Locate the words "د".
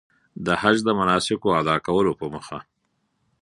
0.45-0.47, 0.85-0.89